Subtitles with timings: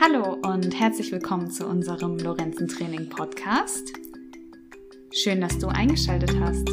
[0.00, 3.88] Hallo und herzlich willkommen zu unserem Lorenzen Training Podcast.
[5.12, 6.68] Schön, dass du eingeschaltet hast.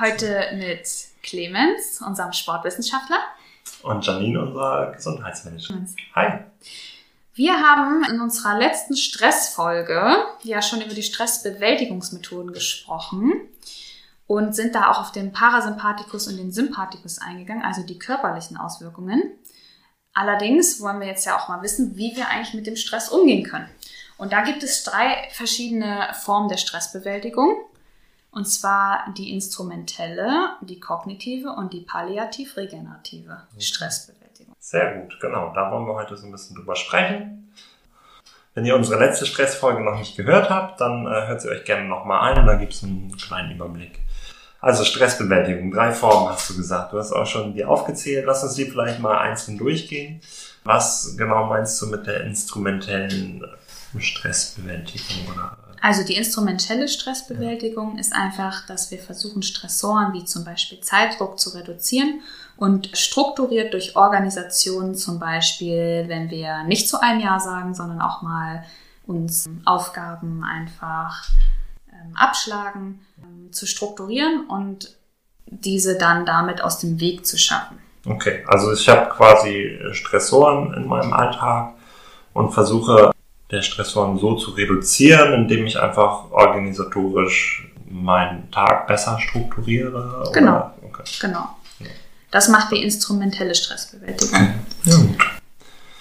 [0.00, 0.88] Heute mit
[1.22, 3.18] Clemens, unserem Sportwissenschaftler.
[3.84, 5.86] Und Janine, unserer Gesundheitsmanagerin.
[6.16, 6.40] Hi.
[7.34, 13.32] Wir haben in unserer letzten Stressfolge ja schon über die Stressbewältigungsmethoden gesprochen
[14.26, 19.22] und sind da auch auf den Parasympathikus und den Sympathikus eingegangen, also die körperlichen Auswirkungen.
[20.14, 23.42] Allerdings wollen wir jetzt ja auch mal wissen, wie wir eigentlich mit dem Stress umgehen
[23.42, 23.68] können.
[24.16, 27.56] Und da gibt es drei verschiedene Formen der Stressbewältigung.
[28.30, 34.54] Und zwar die instrumentelle, die kognitive und die palliativ-regenerative Stressbewältigung.
[34.58, 35.52] Sehr gut, genau.
[35.54, 37.52] Da wollen wir heute so ein bisschen drüber sprechen.
[38.54, 41.88] Wenn ihr unsere letzte Stressfolge noch nicht gehört habt, dann äh, hört sie euch gerne
[41.88, 44.00] nochmal ein und da gibt es einen kleinen Überblick.
[44.64, 46.94] Also Stressbewältigung, drei Formen hast du gesagt.
[46.94, 48.24] Du hast auch schon die aufgezählt.
[48.26, 50.22] Lass uns die vielleicht mal einzeln durchgehen.
[50.64, 53.44] Was genau meinst du mit der instrumentellen
[53.98, 55.34] Stressbewältigung?
[55.34, 55.58] Oder?
[55.82, 61.50] Also die instrumentelle Stressbewältigung ist einfach, dass wir versuchen, Stressoren wie zum Beispiel Zeitdruck zu
[61.50, 62.22] reduzieren
[62.56, 68.22] und strukturiert durch Organisationen zum Beispiel, wenn wir nicht zu einem Jahr sagen, sondern auch
[68.22, 68.64] mal
[69.06, 71.28] uns Aufgaben einfach
[72.14, 74.96] abschlagen, ähm, zu strukturieren und
[75.46, 77.78] diese dann damit aus dem Weg zu schaffen.
[78.06, 81.74] Okay, also ich habe quasi Stressoren in meinem Alltag
[82.34, 83.12] und versuche
[83.50, 90.30] der Stressoren so zu reduzieren, indem ich einfach organisatorisch meinen Tag besser strukturiere.
[90.32, 90.70] Genau.
[90.82, 91.02] Okay.
[91.20, 91.48] Genau.
[92.30, 94.54] Das macht die instrumentelle Stressbewältigung.
[94.84, 95.30] Ja, gut.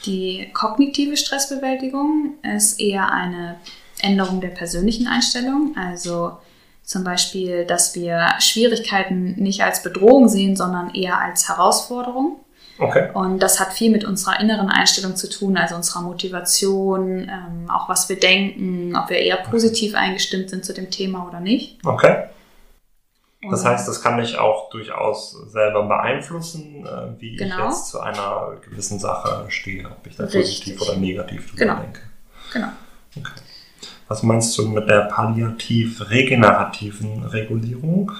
[0.05, 3.57] Die kognitive Stressbewältigung ist eher eine
[4.03, 5.75] Änderung der persönlichen Einstellung.
[5.77, 6.37] Also
[6.83, 12.39] zum Beispiel, dass wir Schwierigkeiten nicht als Bedrohung sehen, sondern eher als Herausforderung.
[12.79, 13.09] Okay.
[13.13, 17.87] Und das hat viel mit unserer inneren Einstellung zu tun, also unserer Motivation, ähm, auch
[17.87, 21.77] was wir denken, ob wir eher positiv eingestimmt sind zu dem Thema oder nicht.
[21.85, 22.25] Okay.
[23.49, 27.55] Das heißt, das kann ich auch durchaus selber beeinflussen, äh, wie genau.
[27.55, 30.41] ich jetzt zu einer gewissen Sache stehe, ob ich da Richtig.
[30.41, 31.81] positiv oder negativ drüber genau.
[31.81, 31.99] denke.
[32.53, 32.69] Genau.
[33.17, 33.31] Okay.
[34.13, 38.11] Was meinst du mit der palliativ-regenerativen Regulierung?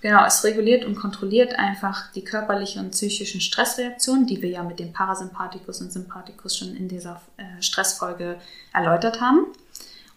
[0.00, 4.80] Genau, es reguliert und kontrolliert einfach die körperlichen und psychischen Stressreaktionen, die wir ja mit
[4.80, 8.38] dem Parasympathikus und Sympathikus schon in dieser äh, Stressfolge
[8.74, 9.46] erläutert haben.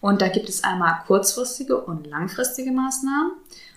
[0.00, 3.34] Und da gibt es einmal kurzfristige und langfristige Maßnahmen.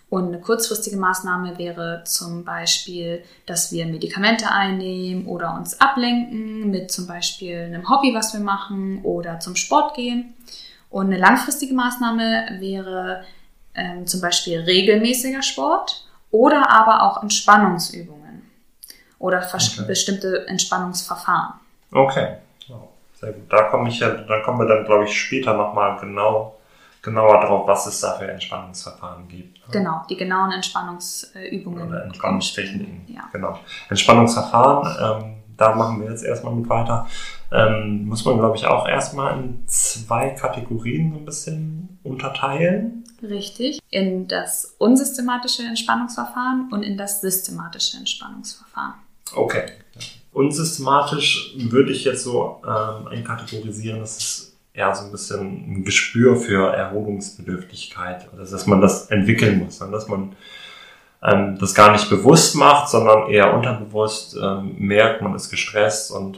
[0.10, 6.92] Und eine kurzfristige Maßnahme wäre zum Beispiel, dass wir Medikamente einnehmen oder uns ablenken mit
[6.92, 10.34] zum Beispiel einem Hobby, was wir machen oder zum Sport gehen.
[10.90, 13.24] Und eine langfristige Maßnahme wäre
[13.74, 18.50] ähm, zum Beispiel regelmäßiger Sport oder aber auch Entspannungsübungen
[19.20, 19.84] oder okay.
[19.88, 21.54] bestimmte Entspannungsverfahren.
[21.92, 22.38] Okay,
[23.20, 23.52] sehr gut.
[23.52, 26.56] Da komme ich ja, da kommen wir dann, glaube ich, später nochmal genau
[27.06, 29.72] genauer drauf, was es da für Entspannungsverfahren gibt.
[29.72, 31.88] Genau, die genauen Entspannungsübungen.
[31.88, 33.06] Oder Entspannungstechniken.
[33.08, 33.30] Ja.
[33.32, 33.60] Genau.
[33.90, 37.08] Entspannungsverfahren, ähm, da machen wir jetzt erstmal mit weiter.
[37.52, 43.04] Ähm, muss man, glaube ich, auch erstmal in zwei Kategorien so ein bisschen unterteilen.
[43.22, 43.80] Richtig.
[43.90, 48.96] In das unsystematische Entspannungsverfahren und in das systematische Entspannungsverfahren.
[49.34, 49.66] Okay.
[50.32, 56.36] Unsystematisch würde ich jetzt so ähm, einkategorisieren, das ist eher so ein bisschen ein Gespür
[56.36, 58.28] für Erholungsbedürftigkeit.
[58.38, 59.90] Also dass man das entwickeln muss, ne?
[59.92, 60.36] dass man
[61.26, 66.38] ähm, das gar nicht bewusst macht, sondern eher unterbewusst ähm, merkt, man ist gestresst und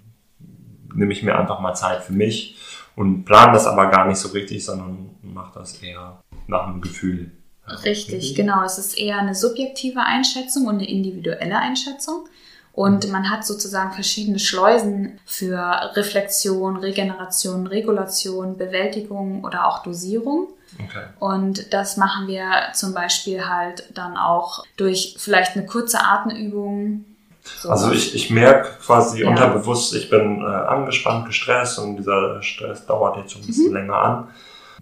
[0.93, 2.57] nehme ich mir einfach mal Zeit für mich
[2.95, 7.31] und plane das aber gar nicht so richtig, sondern mache das eher nach einem Gefühl.
[7.83, 8.63] Richtig, genau.
[8.63, 12.27] Es ist eher eine subjektive Einschätzung und eine individuelle Einschätzung.
[12.71, 15.57] Und man hat sozusagen verschiedene Schleusen für
[15.95, 20.49] Reflexion, Regeneration, Regulation, Bewältigung oder auch Dosierung.
[20.75, 21.03] Okay.
[21.19, 27.05] Und das machen wir zum Beispiel halt dann auch durch vielleicht eine kurze Atemübung,
[27.55, 27.69] so.
[27.69, 29.29] Also ich, ich merke quasi ja.
[29.29, 33.73] unterbewusst, ich bin äh, angespannt, gestresst und dieser Stress dauert jetzt schon ein bisschen mhm.
[33.73, 34.27] länger an.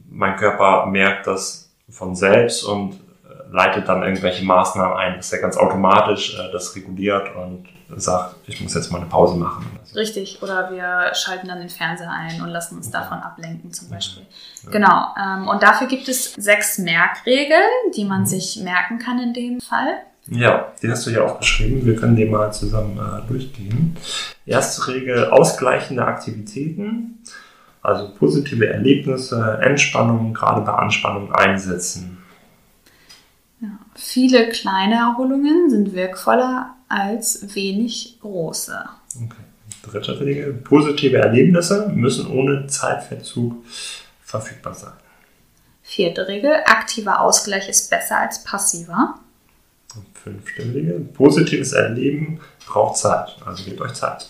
[0.10, 3.00] Mein Körper merkt das von selbst und
[3.52, 8.62] leitet dann irgendwelche Maßnahmen ein, dass er ganz automatisch äh, das reguliert und sagt, ich
[8.62, 9.66] muss jetzt mal eine Pause machen.
[9.84, 10.00] So.
[10.00, 14.26] Richtig, oder wir schalten dann den Fernseher ein und lassen uns davon ablenken zum Beispiel.
[14.64, 14.72] Ja.
[14.72, 18.26] Genau, ähm, und dafür gibt es sechs Merkregeln, die man mhm.
[18.26, 20.00] sich merken kann in dem Fall.
[20.28, 21.86] Ja, die hast du hier aufgeschrieben.
[21.86, 23.96] Wir können die mal zusammen äh, durchgehen.
[24.46, 27.20] Erste Regel, ausgleichende Aktivitäten,
[27.84, 32.15] also positive Erlebnisse, Entspannung, gerade bei Anspannung einsetzen.
[33.66, 38.78] Ja, viele kleine Erholungen sind wirkvoller als wenig große.
[39.16, 39.44] Okay.
[39.84, 40.54] Dritte Regel.
[40.54, 43.56] Positive Erlebnisse müssen ohne Zeitverzug
[44.22, 44.94] verfügbar sein.
[45.82, 46.54] Vierte Regel.
[46.66, 49.20] Aktiver Ausgleich ist besser als passiver.
[49.96, 51.00] Und fünfte Regel.
[51.00, 53.36] Positives Erleben braucht Zeit.
[53.46, 54.28] Also gebt euch Zeit.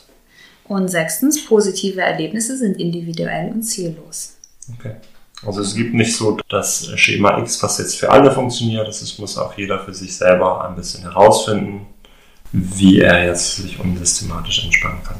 [0.66, 1.46] Und sechstens.
[1.46, 4.38] Positive Erlebnisse sind individuell und ziellos.
[4.78, 4.96] Okay.
[5.46, 8.88] Also es gibt nicht so das Schema X, was jetzt für alle funktioniert.
[8.88, 11.88] Es muss auch jeder für sich selber ein bisschen herausfinden,
[12.52, 15.18] wie er jetzt sich unsystematisch entspannen kann.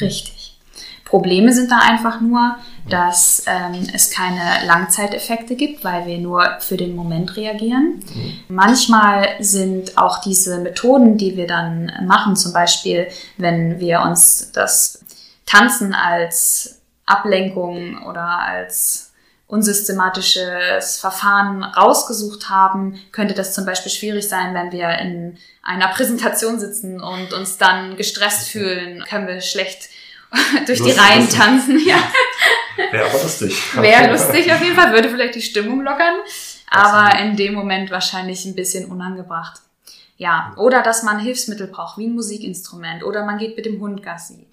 [0.00, 0.44] Richtig.
[1.04, 2.56] Probleme sind da einfach nur,
[2.88, 8.00] dass ähm, es keine Langzeiteffekte gibt, weil wir nur für den Moment reagieren.
[8.14, 8.32] Mhm.
[8.48, 13.06] Manchmal sind auch diese Methoden, die wir dann machen, zum Beispiel,
[13.36, 15.04] wenn wir uns das
[15.46, 19.12] Tanzen als Ablenkung oder als
[19.54, 26.58] unsystematisches Verfahren rausgesucht haben, könnte das zum Beispiel schwierig sein, wenn wir in einer Präsentation
[26.58, 29.90] sitzen und uns dann gestresst fühlen, können wir schlecht
[30.66, 31.38] durch lustig, die Reihen lustig.
[31.38, 31.78] tanzen.
[31.86, 31.98] Ja.
[32.90, 33.56] Wäre aber lustig.
[33.76, 36.16] Wäre lustig auf jeden Fall, würde vielleicht die Stimmung lockern,
[36.68, 39.60] aber in dem Moment wahrscheinlich ein bisschen unangebracht.
[40.16, 44.02] Ja, oder dass man Hilfsmittel braucht, wie ein Musikinstrument, oder man geht mit dem Hund
[44.02, 44.48] Gassi.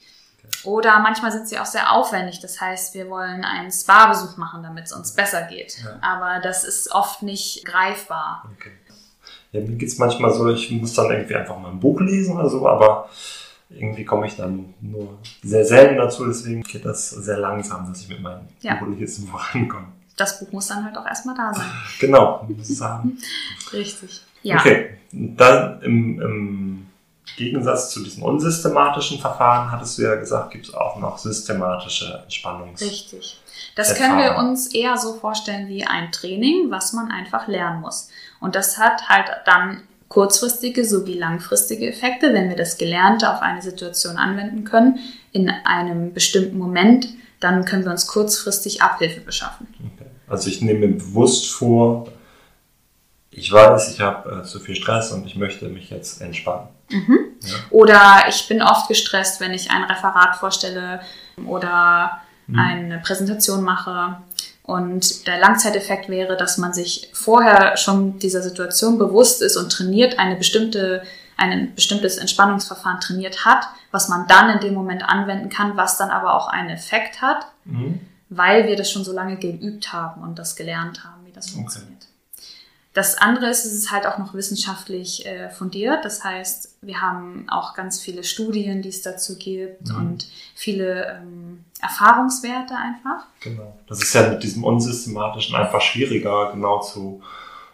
[0.64, 2.40] Oder manchmal sind sie auch sehr aufwendig.
[2.40, 5.78] Das heißt, wir wollen einen Spa-Besuch machen, damit es uns besser geht.
[5.84, 5.98] Ja.
[6.02, 8.46] Aber das ist oft nicht greifbar.
[8.58, 8.72] Okay.
[9.52, 12.38] Ja, mir geht es manchmal so, ich muss dann irgendwie einfach mal ein Buch lesen
[12.38, 13.10] oder so, aber
[13.70, 16.26] irgendwie komme ich dann nur sehr selten dazu.
[16.26, 18.76] Deswegen geht das sehr langsam, dass ich mit meinem ja.
[18.76, 19.88] Buchlesen vorankomme.
[20.16, 21.66] Das Buch muss dann halt auch erstmal da sein.
[22.00, 23.18] Genau, muss ich sagen.
[23.74, 24.22] Richtig.
[24.44, 24.60] Ja.
[24.60, 26.88] Okay, dann im, im
[27.38, 32.82] Gegensatz zu diesen unsystematischen Verfahren, hattest du ja gesagt, gibt es auch noch systematische Entspannungs.
[32.82, 33.42] Richtig.
[33.76, 38.10] Das können wir uns eher so vorstellen wie ein Training, was man einfach lernen muss.
[38.40, 43.62] Und das hat halt dann kurzfristige sowie langfristige Effekte, wenn wir das Gelernte auf eine
[43.62, 45.00] Situation anwenden können,
[45.32, 47.08] in einem bestimmten Moment,
[47.40, 49.68] dann können wir uns kurzfristig Abhilfe beschaffen.
[49.80, 50.10] Okay.
[50.28, 52.08] Also ich nehme mir bewusst vor,
[53.32, 56.68] ich weiß, ich habe äh, zu viel Stress und ich möchte mich jetzt entspannen.
[56.90, 57.20] Mhm.
[57.42, 57.56] Ja.
[57.70, 61.00] Oder ich bin oft gestresst, wenn ich ein Referat vorstelle
[61.46, 62.60] oder mhm.
[62.60, 64.18] eine Präsentation mache.
[64.64, 70.20] Und der Langzeiteffekt wäre, dass man sich vorher schon dieser Situation bewusst ist und trainiert,
[70.20, 71.02] eine bestimmte,
[71.38, 76.10] ein bestimmtes Entspannungsverfahren trainiert hat, was man dann in dem Moment anwenden kann, was dann
[76.10, 78.02] aber auch einen Effekt hat, mhm.
[78.30, 81.80] weil wir das schon so lange geübt haben und das gelernt haben, wie das okay.
[82.94, 86.04] Das andere ist, es ist halt auch noch wissenschaftlich äh, fundiert.
[86.04, 89.96] Das heißt, wir haben auch ganz viele Studien, die es dazu gibt mhm.
[89.96, 93.28] und viele ähm, Erfahrungswerte einfach.
[93.40, 93.78] Genau.
[93.88, 97.22] Das ist ja mit diesem Unsystematischen einfach schwieriger genau zu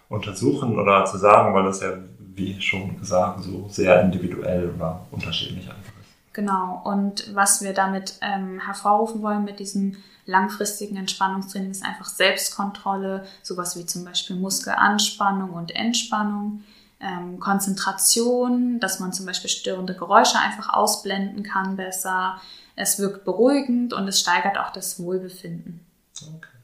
[0.08, 1.94] untersuchen oder zu sagen, weil das ja,
[2.36, 5.97] wie schon gesagt, so sehr individuell oder unterschiedlich einfach.
[6.38, 6.84] Genau.
[6.86, 9.98] Und was wir damit ähm, hervorrufen wollen mit diesem
[10.28, 16.64] langfristigen Entspannungstraining ist einfach Selbstkontrolle, sowas wie zum Beispiel Muskelanspannung und Entspannung,
[17.00, 22.40] ähm, Konzentration, dass man zum Beispiel störende Geräusche einfach ausblenden kann besser.
[22.76, 25.84] Es wirkt beruhigend und es steigert auch das Wohlbefinden.
[26.22, 26.57] Okay.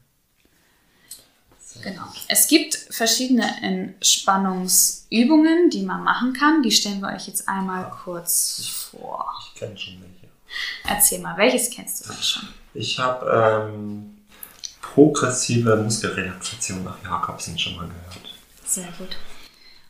[1.84, 2.02] Genau.
[2.28, 6.62] Es gibt verschiedene Entspannungsübungen, die man machen kann.
[6.62, 9.30] Die stellen wir euch jetzt einmal kurz vor.
[9.52, 10.28] Ich kenne schon welche.
[10.88, 12.48] Erzähl mal, welches kennst du denn schon?
[12.72, 14.16] Ich habe ähm,
[14.80, 18.32] progressive Muskelrelaxation nach Jakobsen schon mal gehört.
[18.64, 19.18] Sehr gut.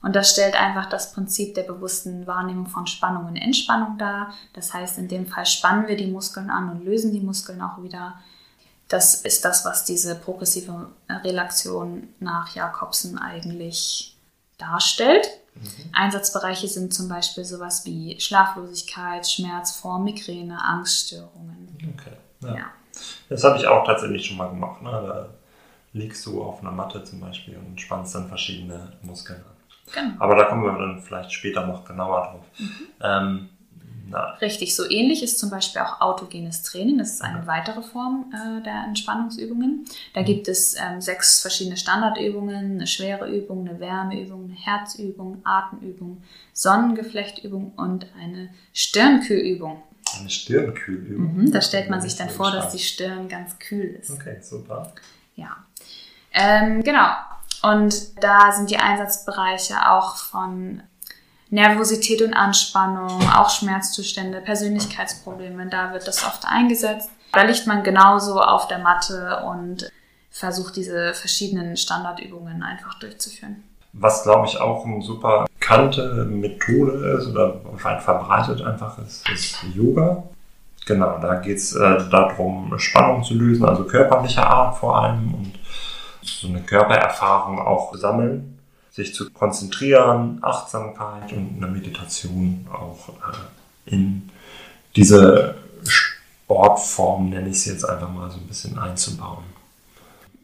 [0.02, 4.34] Und das stellt einfach das Prinzip der bewussten Wahrnehmung von Spannung und Entspannung dar.
[4.52, 7.80] Das heißt, in dem Fall spannen wir die Muskeln an und lösen die Muskeln auch
[7.84, 8.18] wieder.
[8.94, 14.16] Das ist das, was diese progressive Relaktion nach Jakobsen eigentlich
[14.56, 15.26] darstellt.
[15.56, 15.90] Mhm.
[15.92, 21.76] Einsatzbereiche sind zum Beispiel sowas wie Schlaflosigkeit, Schmerz vor Migräne, Angststörungen.
[21.92, 22.12] Okay.
[22.42, 22.54] Ja.
[22.54, 22.64] ja.
[23.28, 24.80] Das habe ich auch tatsächlich schon mal gemacht.
[24.80, 24.90] Ne?
[24.90, 25.28] Da
[25.92, 29.92] liegst du auf einer Matte zum Beispiel und spannst dann verschiedene Muskeln an.
[29.92, 30.22] Genau.
[30.22, 32.44] Aber da kommen wir dann vielleicht später noch genauer drauf.
[32.60, 32.86] Mhm.
[33.02, 33.48] Ähm,
[34.40, 36.98] Richtig, so ähnlich ist zum Beispiel auch autogenes Training.
[36.98, 37.46] Das ist eine mhm.
[37.46, 39.84] weitere Form äh, der Entspannungsübungen.
[40.12, 40.24] Da mhm.
[40.24, 47.72] gibt es ähm, sechs verschiedene Standardübungen, eine schwere Übung, eine Wärmeübung, eine Herzübung, Atemübung, Sonnengeflechtübung
[47.76, 49.82] und eine Stirnkühlübung.
[50.18, 51.36] Eine Stirnkühlübung.
[51.36, 54.10] Mhm, da stellt man sich dann vor, dass die Stirn ganz kühl ist.
[54.10, 54.92] Okay, super.
[55.34, 55.56] Ja.
[56.32, 57.08] Ähm, genau.
[57.62, 60.82] Und da sind die Einsatzbereiche auch von
[61.54, 67.08] Nervosität und Anspannung, auch Schmerzzustände, Persönlichkeitsprobleme, da wird das oft eingesetzt.
[67.32, 69.88] Da liegt man genauso auf der Matte und
[70.30, 73.62] versucht diese verschiedenen Standardübungen einfach durchzuführen.
[73.92, 79.62] Was, glaube ich, auch eine super bekannte Methode ist oder weit verbreitet einfach ist, ist
[79.74, 80.24] Yoga.
[80.86, 85.52] Genau, da geht es äh, darum, Spannung zu lösen, also körperlicher Art vor allem und
[86.22, 88.53] so eine Körpererfahrung auch sammeln,
[88.94, 94.30] sich zu konzentrieren, Achtsamkeit und eine Meditation auch äh, in
[94.94, 99.44] diese Sportform, nenne ich es jetzt einfach mal so ein bisschen einzubauen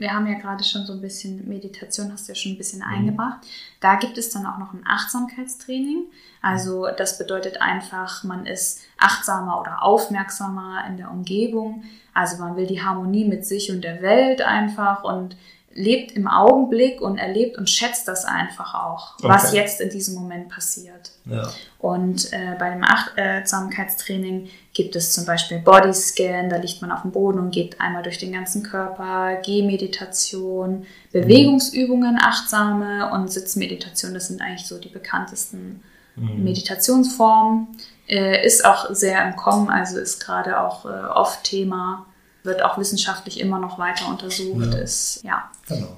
[0.00, 2.80] wir haben ja gerade schon so ein bisschen Meditation, hast du ja schon ein bisschen
[2.80, 2.87] mhm.
[2.87, 3.38] eingebracht.
[3.80, 6.07] Da gibt es dann auch noch ein Achtsamkeitstraining.
[6.42, 11.85] Also das bedeutet einfach, man ist achtsamer oder aufmerksamer in der Umgebung.
[12.14, 15.37] Also man will die Harmonie mit sich und der Welt einfach und
[15.80, 19.28] lebt im Augenblick und erlebt und schätzt das einfach auch, okay.
[19.28, 21.10] was jetzt in diesem Moment passiert.
[21.25, 21.49] Ja.
[21.78, 27.10] Und äh, bei dem Achtsamkeitstraining gibt es zum Beispiel Bodyscan, da liegt man auf dem
[27.10, 34.42] Boden und geht einmal durch den ganzen Körper, Gehmeditation, Bewegungsübungen, achtsame und Sitzmeditation, das sind
[34.42, 35.82] eigentlich so die bekanntesten
[36.16, 36.44] mhm.
[36.44, 37.68] Meditationsformen.
[38.06, 42.06] Äh, ist auch sehr im Kommen, also ist gerade auch äh, oft Thema
[42.42, 44.73] wird auch wissenschaftlich immer noch weiter untersucht.
[44.75, 44.78] Ja.
[44.78, 45.50] Ist, ja.
[45.68, 45.97] Genau.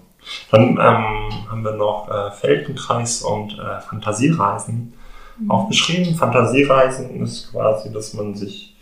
[0.51, 4.95] Dann ähm, haben wir noch äh, Feldenkreis und äh, Fantasiereisen
[5.39, 5.51] mhm.
[5.51, 6.15] aufgeschrieben.
[6.15, 8.77] Fantasiereisen ist quasi, dass man sich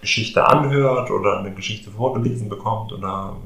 [0.00, 3.36] Geschichte anhört oder eine Geschichte vorgelesen bekommt oder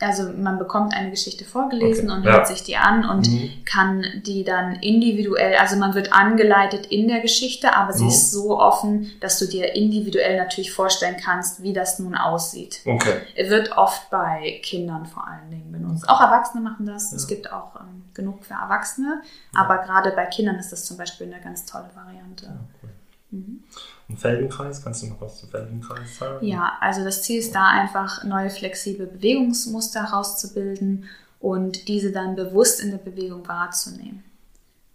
[0.00, 2.18] also man bekommt eine Geschichte vorgelesen okay.
[2.18, 2.44] und hört ja.
[2.46, 3.64] sich die an und mhm.
[3.64, 8.08] kann die dann individuell, also man wird angeleitet in der Geschichte, aber sie mhm.
[8.08, 12.80] ist so offen, dass du dir individuell natürlich vorstellen kannst, wie das nun aussieht.
[12.84, 13.20] Okay.
[13.48, 16.08] Wird oft bei Kindern vor allen Dingen benutzt.
[16.08, 17.10] Auch Erwachsene machen das.
[17.10, 17.16] Ja.
[17.16, 19.22] Es gibt auch ähm, genug für Erwachsene,
[19.54, 19.60] ja.
[19.60, 22.58] aber gerade bei Kindern ist das zum Beispiel eine ganz tolle Variante.
[22.82, 22.90] Cool.
[23.30, 23.64] Mhm.
[24.10, 26.44] Und Feldenkreis, kannst du noch was zu Feldenkreis sagen?
[26.44, 31.04] Ja, also das Ziel ist da einfach neue flexible Bewegungsmuster herauszubilden
[31.38, 34.24] und diese dann bewusst in der Bewegung wahrzunehmen.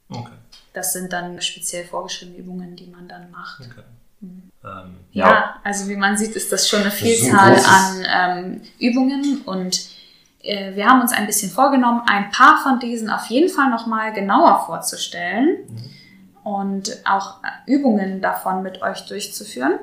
[0.10, 0.34] Okay.
[0.74, 3.62] Das sind dann speziell vorgeschriebene Übungen, die man dann macht.
[3.62, 3.84] Okay.
[4.20, 4.52] Mhm.
[4.66, 5.30] Ähm, ja.
[5.30, 5.56] ja.
[5.64, 9.80] also wie man sieht, ist das schon eine Vielzahl an ähm, Übungen und
[10.42, 14.12] äh, wir haben uns ein bisschen vorgenommen, ein paar von diesen auf jeden Fall nochmal
[14.12, 15.60] genauer vorzustellen.
[15.70, 15.95] Mhm
[16.46, 19.80] und auch Übungen davon mit euch durchzuführen.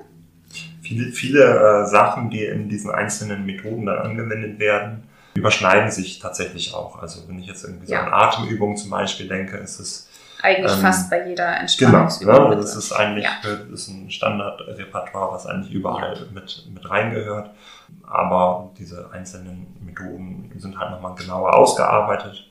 [0.81, 5.02] Viele, viele äh, Sachen, die in diesen einzelnen Methoden dann angewendet werden,
[5.35, 7.02] überschneiden sich tatsächlich auch.
[7.02, 10.09] Also wenn ich jetzt irgendwie so an Atemübungen zum Beispiel denke, ist es
[10.40, 12.35] eigentlich ähm, fast bei jeder Entspannungsübung.
[12.35, 12.57] Genau, ne?
[12.57, 13.50] das ist eigentlich ja.
[13.73, 16.26] ist ein Standardrepertoire, was eigentlich überall ja.
[16.33, 17.50] mit, mit reingehört.
[18.07, 22.49] Aber diese einzelnen Methoden sind halt nochmal genauer ausgearbeitet.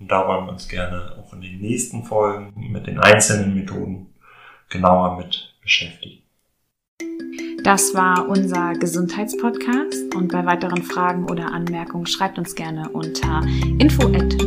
[0.00, 4.06] Und da wollen wir uns gerne auch in den nächsten Folgen mit den einzelnen Methoden
[4.70, 6.22] genauer mit beschäftigen.
[7.62, 13.42] Das war unser Gesundheitspodcast und bei weiteren Fragen oder Anmerkungen schreibt uns gerne unter
[13.78, 14.38] info at